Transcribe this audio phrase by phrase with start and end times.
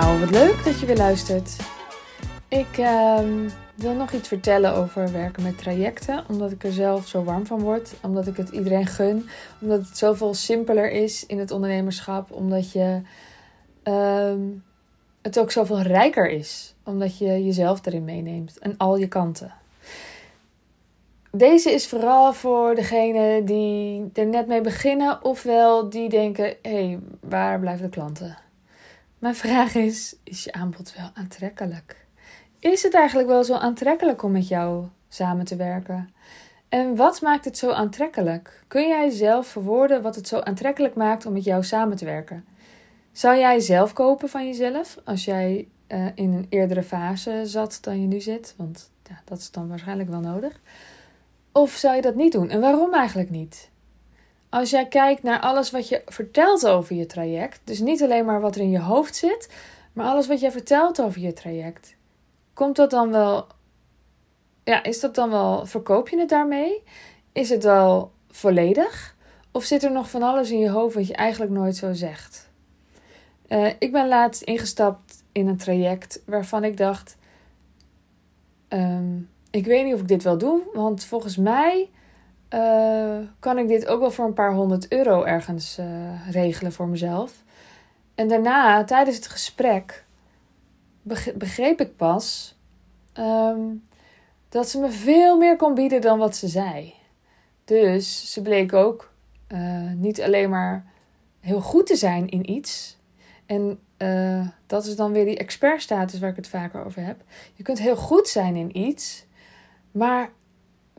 [0.00, 1.56] Nou, wat leuk dat je weer luistert.
[2.48, 7.24] Ik ehm, wil nog iets vertellen over werken met trajecten, omdat ik er zelf zo
[7.24, 9.28] warm van word, omdat ik het iedereen gun,
[9.60, 13.00] omdat het zoveel simpeler is in het ondernemerschap, omdat je
[13.82, 14.40] ehm,
[15.22, 19.54] het ook zoveel rijker is, omdat je jezelf erin meeneemt en al je kanten.
[21.30, 26.98] Deze is vooral voor degenen die er net mee beginnen, ofwel die denken: hé, hey,
[27.20, 28.46] waar blijven de klanten?
[29.18, 32.06] Mijn vraag is: is je aanbod wel aantrekkelijk?
[32.58, 36.12] Is het eigenlijk wel zo aantrekkelijk om met jou samen te werken?
[36.68, 38.64] En wat maakt het zo aantrekkelijk?
[38.68, 42.44] Kun jij zelf verwoorden wat het zo aantrekkelijk maakt om met jou samen te werken?
[43.12, 48.00] Zou jij zelf kopen van jezelf als jij uh, in een eerdere fase zat dan
[48.00, 48.54] je nu zit?
[48.56, 50.60] Want ja, dat is dan waarschijnlijk wel nodig.
[51.52, 52.50] Of zou je dat niet doen?
[52.50, 53.70] En waarom eigenlijk niet?
[54.50, 58.40] Als jij kijkt naar alles wat je vertelt over je traject, dus niet alleen maar
[58.40, 59.48] wat er in je hoofd zit,
[59.92, 61.96] maar alles wat jij vertelt over je traject,
[62.54, 63.46] komt dat dan wel.
[64.64, 65.66] Ja, is dat dan wel.
[65.66, 66.82] Verkoop je het daarmee?
[67.32, 69.16] Is het wel volledig?
[69.52, 72.50] Of zit er nog van alles in je hoofd wat je eigenlijk nooit zo zegt?
[73.48, 77.16] Uh, ik ben laatst ingestapt in een traject waarvan ik dacht.
[78.68, 81.90] Um, ik weet niet of ik dit wel doe, want volgens mij
[82.54, 85.86] uh, kan ik dit ook wel voor een paar honderd euro ergens uh,
[86.30, 87.32] regelen voor mezelf.
[88.14, 90.04] En daarna, tijdens het gesprek,
[91.34, 92.56] begreep ik pas
[93.18, 93.86] um,
[94.48, 96.94] dat ze me veel meer kon bieden dan wat ze zei.
[97.64, 99.12] Dus ze bleek ook
[99.48, 100.84] uh, niet alleen maar
[101.40, 102.96] heel goed te zijn in iets.
[103.46, 103.80] En
[104.66, 107.20] dat is dan weer die expertstatus waar ik het vaker over heb.
[107.54, 109.26] Je kunt heel goed zijn in iets,
[109.90, 110.30] maar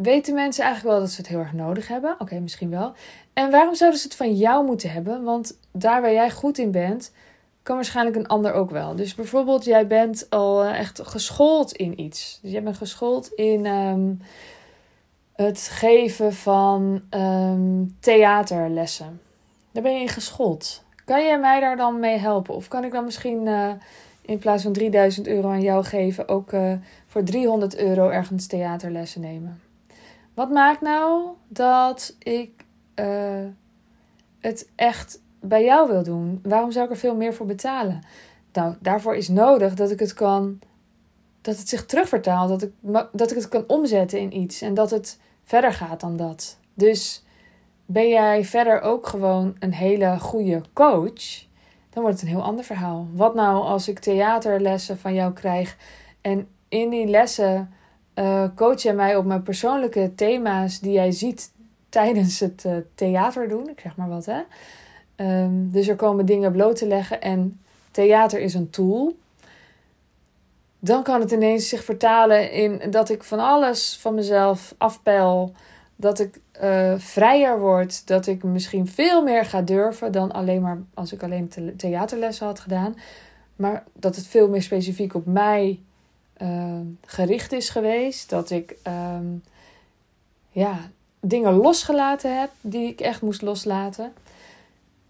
[0.02, 2.16] weten mensen eigenlijk wel dat ze het heel erg nodig hebben?
[2.20, 2.94] Oké, misschien wel.
[3.34, 5.24] En waarom zouden ze het van jou moeten hebben?
[5.24, 7.12] Want daar waar jij goed in bent,
[7.64, 8.96] kan waarschijnlijk een ander ook wel.
[8.96, 12.40] Dus bijvoorbeeld, jij bent al eh, echt geschoold in iets.
[12.42, 14.22] Dus jij bent geschoold in um,
[15.34, 19.22] het geven van um, theaterlessen.
[19.72, 20.84] Daar ben je in geschoold.
[21.06, 22.56] Kan jij mij daar dan mee helpen?
[22.56, 23.72] Of kan ik dan misschien uh,
[24.22, 26.74] in plaats van 3000 euro aan jou geven, ook uh,
[27.08, 29.62] voor 300 euro ergens theaterlessen nemen?
[30.40, 33.46] Wat maakt nou dat ik uh,
[34.40, 36.40] het echt bij jou wil doen?
[36.44, 38.02] Waarom zou ik er veel meer voor betalen?
[38.54, 40.60] Nou, daarvoor is nodig dat ik het kan,
[41.42, 42.72] dat het zich terugvertaalt, dat ik,
[43.12, 46.58] dat ik het kan omzetten in iets en dat het verder gaat dan dat.
[46.74, 47.24] Dus
[47.86, 51.46] ben jij verder ook gewoon een hele goede coach,
[51.90, 53.08] dan wordt het een heel ander verhaal.
[53.14, 55.78] Wat nou als ik theaterlessen van jou krijg
[56.22, 57.74] en in die lessen
[58.20, 61.52] uh, coach jij mij op mijn persoonlijke thema's die jij ziet
[61.90, 63.70] tijdens het uh, theater doen.
[63.70, 64.42] Ik zeg maar wat, hè.
[65.44, 67.60] Um, dus er komen dingen bloot te leggen en
[67.92, 69.16] theater is een tool.
[70.80, 75.54] Dan kan het ineens zich vertalen in dat ik van alles van mezelf afpeil.
[75.96, 78.08] Dat ik uh, vrijer word.
[78.08, 82.60] Dat ik misschien veel meer ga durven dan alleen maar als ik alleen theaterlessen had
[82.60, 82.96] gedaan.
[83.56, 85.80] Maar dat het veel meer specifiek op mij
[86.42, 88.30] uh, gericht is geweest.
[88.30, 89.44] Dat ik um,
[90.50, 90.90] ja,
[91.20, 94.14] dingen losgelaten heb die ik echt moest loslaten.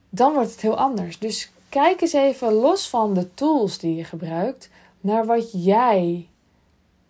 [0.09, 1.19] Dan wordt het heel anders.
[1.19, 4.69] Dus kijk eens even los van de tools die je gebruikt
[5.01, 6.27] naar wat jij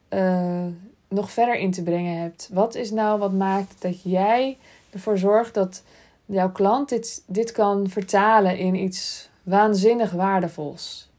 [0.10, 0.66] uh,
[1.08, 2.50] nog verder in te brengen hebt.
[2.54, 4.58] Wat is nou wat maakt dat jij
[4.90, 5.84] ervoor zorgt dat
[6.26, 11.10] jouw klant dit, dit kan vertalen in iets waanzinnig waardevols?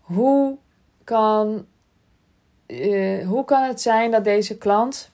[0.00, 0.56] Hoe
[1.04, 1.66] kan
[2.70, 5.10] uh, hoe kan het zijn dat deze klant.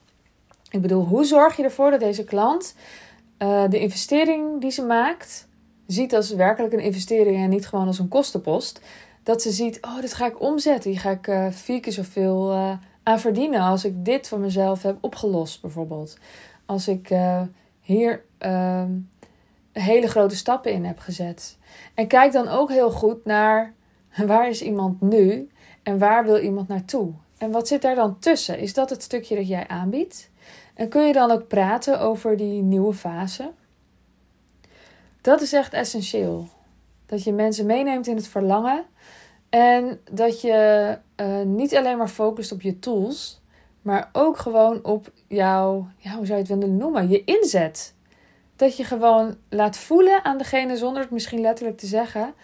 [0.70, 2.74] Ik bedoel, hoe zorg je ervoor dat deze klant
[3.38, 5.48] uh, de investering die ze maakt.
[5.86, 8.80] ziet als werkelijk een investering en niet gewoon als een kostenpost.
[9.22, 10.90] Dat ze ziet, oh, dit ga ik omzetten.
[10.90, 12.52] Hier ga ik uh, vier keer zoveel
[13.02, 16.18] aan verdienen als ik dit van mezelf heb opgelost, bijvoorbeeld.
[16.66, 17.08] Als ik
[17.80, 18.90] hier ehm,
[19.72, 21.56] hele grote stappen in heb gezet.
[21.94, 23.72] En kijk dan ook heel goed naar
[24.26, 25.48] waar is iemand nu
[25.82, 27.12] en waar wil iemand naartoe.
[27.38, 28.58] En wat zit daar dan tussen?
[28.58, 30.30] Is dat het stukje dat jij aanbiedt?
[30.74, 33.52] En kun je dan ook praten over die nieuwe fase?
[35.20, 36.48] Dat is echt essentieel.
[37.06, 38.84] Dat je mensen meeneemt in het verlangen.
[39.48, 43.40] En dat je uh, niet alleen maar focust op je tools,
[43.82, 47.94] maar ook gewoon op jouw, ja, hoe zou je het willen noemen, je inzet.
[48.56, 52.34] Dat je gewoon laat voelen aan degene zonder het misschien letterlijk te zeggen.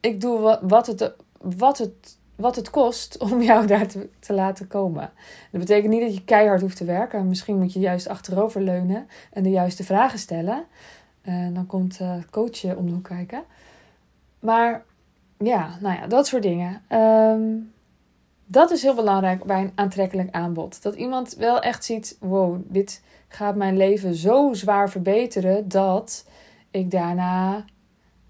[0.00, 4.66] Ik doe wat het, wat het wat het kost om jou daar te, te, laten
[4.66, 5.10] komen.
[5.50, 7.28] Dat betekent niet dat je keihard hoeft te werken.
[7.28, 10.64] Misschien moet je juist achterover leunen en de juiste vragen stellen.
[11.22, 13.44] En dan komt uh, coach om de kijken.
[14.38, 14.84] Maar
[15.38, 16.82] ja, nou ja, dat soort dingen.
[16.88, 17.56] Ehm,
[18.46, 20.82] dat is heel belangrijk bij een aantrekkelijk aanbod.
[20.82, 26.26] Dat iemand wel echt ziet: wow, dit gaat mijn leven zo zwaar verbeteren dat
[26.70, 27.64] ik daarna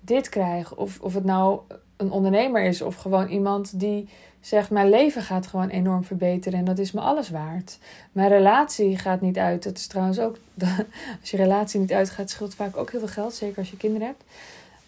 [0.01, 0.77] dit krijg.
[0.77, 1.61] Of, of het nou
[1.97, 4.09] een ondernemer is of gewoon iemand die
[4.41, 7.79] zegt: Mijn leven gaat gewoon enorm verbeteren en dat is me alles waard.
[8.13, 9.63] Mijn relatie gaat niet uit.
[9.63, 10.37] Dat is trouwens ook,
[11.21, 14.07] als je relatie niet uitgaat, scheelt vaak ook heel veel geld, zeker als je kinderen
[14.07, 14.25] hebt.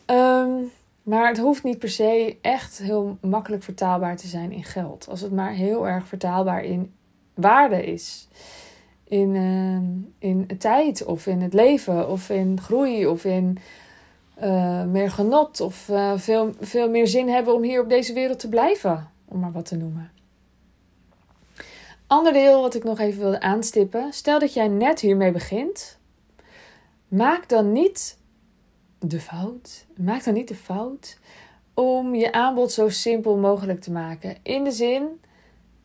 [0.04, 0.50] Ehm,
[1.02, 5.08] maar het hoeft niet per se echt heel makkelijk vertaalbaar te zijn in geld.
[5.08, 6.92] Als het maar heel erg vertaalbaar in
[7.34, 8.28] waarde is.
[9.04, 13.58] In, uh, in tijd of in het leven of in groei of in
[14.42, 18.38] uh, meer genot of uh, veel, veel meer zin hebben om hier op deze wereld
[18.38, 20.10] te blijven, om maar wat te noemen.
[22.06, 24.12] Ander deel wat ik nog even wilde aanstippen.
[24.12, 25.98] Stel dat jij net hiermee begint.
[27.08, 28.18] Maak dan niet
[28.98, 29.86] de fout.
[29.96, 31.18] Maak dan niet de fout
[31.74, 34.36] om je aanbod zo simpel mogelijk te maken.
[34.42, 35.20] In de zin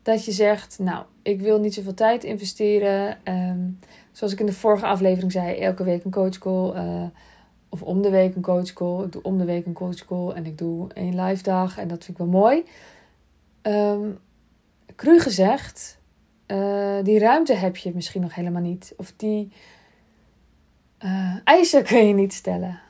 [0.02, 3.18] dat je zegt: Nou, ik wil niet zoveel tijd investeren.
[3.24, 3.78] Um,
[4.12, 6.74] zoals ik in de vorige aflevering zei, elke week een coachcall.
[6.74, 7.04] Uh,
[7.72, 9.04] of om de week een coachcall.
[9.04, 11.78] Ik doe om de week een coachcall en ik doe één live dag.
[11.78, 12.64] En dat vind ik wel mooi.
[13.62, 14.18] Um,
[14.96, 15.98] cru gezegd,
[16.46, 18.94] uh, die ruimte heb je misschien nog helemaal niet.
[18.96, 19.52] Of die
[21.04, 22.80] uh, eisen kun je niet stellen.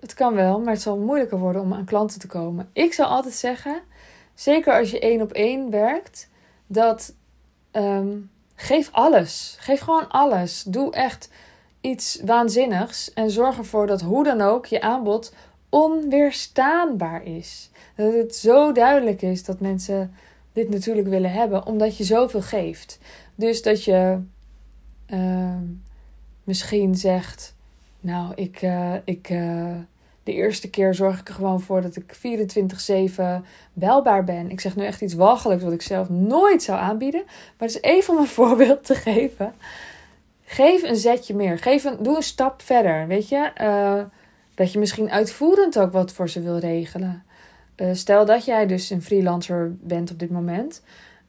[0.00, 2.68] Het kan wel, maar het zal moeilijker worden om aan klanten te komen.
[2.72, 3.82] Ik zou altijd zeggen,
[4.34, 6.30] zeker als je één op één werkt,
[6.66, 7.14] dat
[7.72, 9.56] um, geef alles.
[9.58, 10.62] Geef gewoon alles.
[10.62, 11.30] Doe echt
[11.84, 15.34] iets waanzinnigs en zorg ervoor dat hoe dan ook je aanbod
[15.68, 17.70] onweerstaanbaar is.
[17.96, 20.14] Dat het zo duidelijk is dat mensen
[20.52, 22.98] dit natuurlijk willen hebben, omdat je zoveel geeft.
[23.34, 24.18] Dus dat je
[25.06, 25.56] uh,
[26.44, 27.54] misschien zegt:
[28.00, 29.72] Nou, ik, uh, ik, uh,
[30.22, 32.16] de eerste keer zorg ik er gewoon voor dat ik
[33.40, 34.50] 24-7 belbaar ben.
[34.50, 37.22] Ik zeg nu echt iets walgelijks wat ik zelf nooit zou aanbieden.
[37.26, 39.54] Maar het is even om een voorbeeld te geven.
[40.44, 41.58] Geef een zetje meer.
[41.58, 43.06] Geef een, doe een stap verder.
[43.06, 44.02] Weet je, uh,
[44.54, 47.24] dat je misschien uitvoerend ook wat voor ze wil regelen.
[47.76, 50.82] Uh, stel dat jij dus een freelancer bent op dit moment.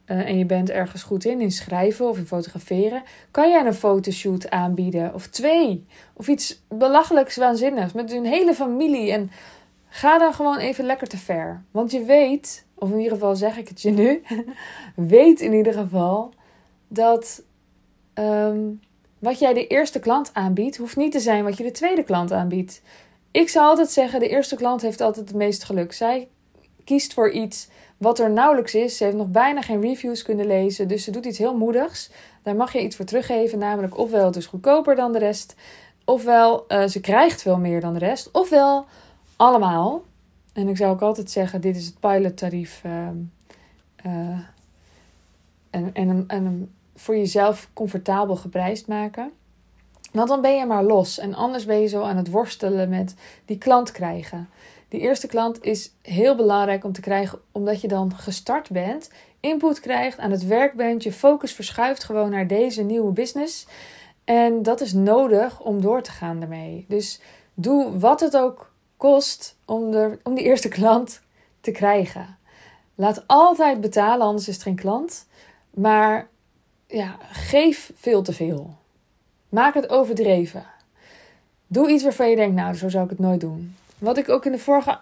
[0.06, 3.02] Uh, en je bent ergens goed in, in schrijven of in fotograferen.
[3.30, 5.14] Kan jij een fotoshoot aanbieden?
[5.14, 5.86] Of twee?
[6.12, 9.12] Of iets belachelijks waanzinnigs met een hele familie.
[9.12, 9.30] En
[9.88, 11.62] ga dan gewoon even lekker te ver.
[11.70, 14.22] Want je weet, of in ieder geval zeg ik het je nu.
[15.16, 16.32] weet in ieder geval
[16.88, 17.42] dat
[18.14, 18.80] um,
[19.18, 22.32] wat jij de eerste klant aanbiedt, hoeft niet te zijn wat je de tweede klant
[22.32, 22.82] aanbiedt.
[23.30, 25.92] Ik zou altijd zeggen: de eerste klant heeft altijd het meest geluk.
[25.92, 26.28] Zij
[26.84, 28.96] kiest voor iets wat er nauwelijks is.
[28.96, 30.88] Ze heeft nog bijna geen reviews kunnen lezen.
[30.88, 32.10] Dus ze doet iets heel moedigs.
[32.42, 33.58] Daar mag je iets voor teruggeven.
[33.58, 35.54] Namelijk, ofwel het is goedkoper dan de rest.
[36.04, 38.30] Ofwel uh, ze krijgt veel meer dan de rest.
[38.32, 38.86] Ofwel
[39.36, 40.02] allemaal.
[40.52, 42.82] En ik zou ook altijd zeggen: dit is het pilottarief.
[42.86, 42.92] Uh,
[44.06, 44.38] uh,
[45.70, 49.32] en, en, en voor jezelf comfortabel geprijsd maken.
[50.12, 51.18] Want dan ben je maar los.
[51.18, 53.14] En anders ben je zo aan het worstelen met
[53.44, 54.48] die klant krijgen.
[54.88, 59.10] Die eerste klant is heel belangrijk om te krijgen, omdat je dan gestart bent,
[59.40, 63.66] input krijgt, aan het werk bent, je focus verschuift gewoon naar deze nieuwe business.
[64.24, 66.84] En dat is nodig om door te gaan daarmee.
[66.88, 67.20] Dus
[67.54, 71.20] doe wat het ook kost om, de, om die eerste klant
[71.60, 72.38] te krijgen.
[72.94, 75.26] Laat altijd betalen, anders is het geen klant.
[75.70, 76.28] Maar
[76.86, 78.74] ja, geef veel te veel.
[79.48, 80.66] Maak het overdreven.
[81.66, 83.76] Doe iets waarvan je denkt, nou, zo zou ik het nooit doen.
[83.98, 84.98] Wat ik ook in de vorige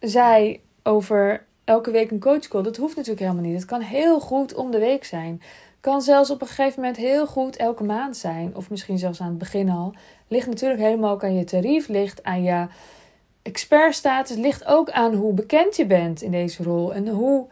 [0.00, 3.54] zei over elke week een coachcall, dat hoeft natuurlijk helemaal niet.
[3.54, 5.42] Het kan heel goed om de week zijn.
[5.80, 8.56] Kan zelfs op een gegeven moment heel goed elke maand zijn.
[8.56, 9.94] Of misschien zelfs aan het begin al.
[10.28, 12.66] Ligt natuurlijk helemaal ook aan je tarief, ligt aan je
[13.42, 16.94] expertstatus, ligt ook aan hoe bekend je bent in deze rol.
[16.94, 17.46] En hoe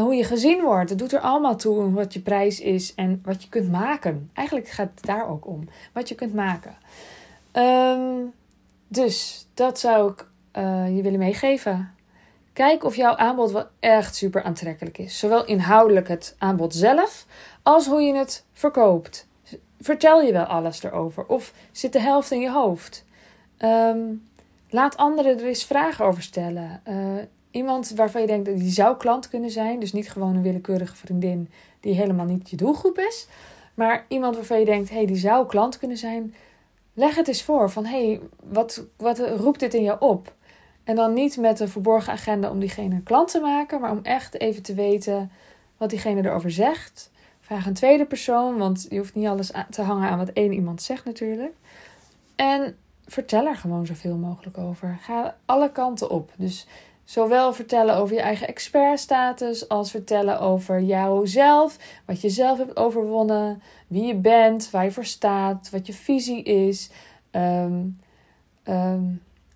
[0.00, 0.90] hoe je gezien wordt.
[0.90, 4.30] Het doet er allemaal toe wat je prijs is en wat je kunt maken.
[4.32, 5.68] Eigenlijk gaat het daar ook om.
[5.92, 6.76] Wat je kunt maken.
[7.52, 8.32] Um,
[8.88, 10.26] dus dat zou ik
[10.56, 11.94] uh, je willen meegeven.
[12.52, 15.18] Kijk of jouw aanbod wel echt super aantrekkelijk is.
[15.18, 17.26] Zowel inhoudelijk het aanbod zelf
[17.62, 19.26] als hoe je het verkoopt.
[19.80, 23.04] Vertel je wel alles erover of zit de helft in je hoofd?
[23.58, 24.28] Um,
[24.70, 26.80] laat anderen er eens vragen over stellen.
[26.88, 27.22] Uh,
[27.56, 29.80] Iemand waarvan je denkt dat die zou klant kunnen zijn.
[29.80, 33.26] Dus niet gewoon een willekeurige vriendin die helemaal niet je doelgroep is.
[33.74, 36.34] Maar iemand waarvan je denkt, hé, hey, die zou klant kunnen zijn.
[36.94, 40.34] Leg het eens voor van, hé, hey, wat, wat roept dit in jou op?
[40.84, 43.80] En dan niet met een verborgen agenda om diegene klant te maken.
[43.80, 45.30] Maar om echt even te weten
[45.76, 47.10] wat diegene erover zegt.
[47.40, 50.82] Vraag een tweede persoon, want je hoeft niet alles te hangen aan wat één iemand
[50.82, 51.52] zegt natuurlijk.
[52.34, 54.98] En vertel er gewoon zoveel mogelijk over.
[55.00, 56.32] Ga alle kanten op.
[56.36, 56.66] Dus
[57.06, 63.62] Zowel vertellen over je eigen expertstatus als vertellen over jouzelf, wat je zelf hebt overwonnen,
[63.86, 66.90] wie je bent, waar je voor staat, wat je visie is.
[67.30, 67.82] Ehm,
[68.62, 69.04] ehm,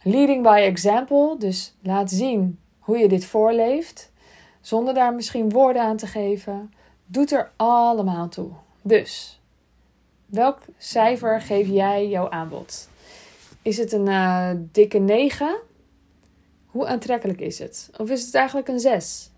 [0.02, 4.12] leading by example, dus laat zien hoe je dit voorleeft,
[4.61, 6.73] zonder daar misschien woorden aan te geven,
[7.07, 8.50] doet er allemaal toe.
[8.83, 9.40] Dus,
[10.26, 12.88] welk cijfer geef jij jouw aanbod?
[13.62, 15.69] Is het een uh, dikke 9?
[16.70, 17.90] Hoe aantrekkelijk is het?
[17.96, 19.30] Of is het eigenlijk een 6?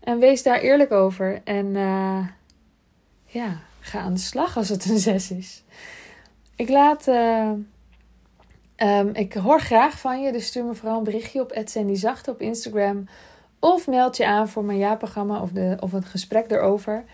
[0.00, 2.26] En wees daar eerlijk over en uh,
[3.26, 5.62] ja, ga aan de slag als het een 6 is.
[6.56, 7.08] Ik laat.
[7.08, 7.50] Uh,
[8.76, 12.40] um, ik hoor graag van je, dus stuur me vooral een berichtje op Zachte op
[12.40, 13.08] Instagram.
[13.58, 17.04] Of meld je aan voor mijn jaarprogramma of, de, of een gesprek erover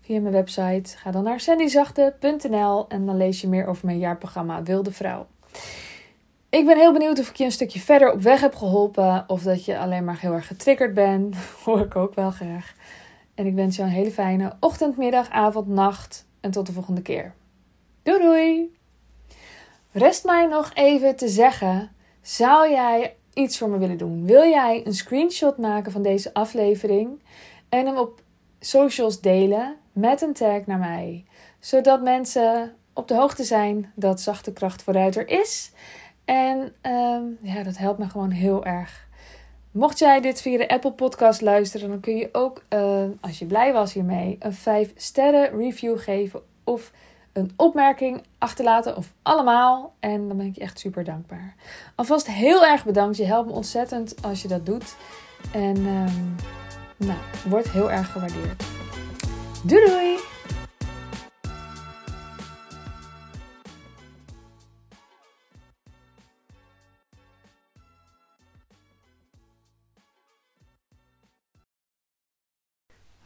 [0.00, 0.96] via mijn website.
[0.96, 5.26] Ga dan naar sandyzachte.nl en dan lees je meer over mijn jaarprogramma Wilde Vrouw.
[6.50, 9.24] Ik ben heel benieuwd of ik je een stukje verder op weg heb geholpen.
[9.26, 11.36] Of dat je alleen maar heel erg getriggerd bent.
[11.64, 12.74] Hoor ik ook wel graag.
[13.34, 16.26] En ik wens je een hele fijne ochtend, middag, avond, nacht.
[16.40, 17.34] En tot de volgende keer.
[18.02, 18.76] Doei doei!
[19.92, 21.90] Rest mij nog even te zeggen:
[22.22, 24.26] zou jij iets voor me willen doen?
[24.26, 27.22] Wil jij een screenshot maken van deze aflevering
[27.68, 28.22] en hem op
[28.60, 31.24] socials delen met een tag naar mij,
[31.58, 35.72] zodat mensen op de hoogte zijn dat zachte kracht vooruit er is?
[36.30, 39.08] En um, ja, dat helpt me gewoon heel erg.
[39.70, 43.46] Mocht jij dit via de Apple Podcast luisteren, dan kun je ook, uh, als je
[43.46, 46.92] blij was hiermee, een 5 sterren review geven of
[47.32, 49.94] een opmerking achterlaten of allemaal.
[50.00, 51.54] En dan ben ik je echt super dankbaar.
[51.94, 53.16] Alvast heel erg bedankt.
[53.16, 54.96] Je helpt me ontzettend als je dat doet.
[55.52, 56.36] En um,
[56.96, 57.18] nou,
[57.48, 58.64] wordt heel erg gewaardeerd.
[59.64, 60.29] Doei doei!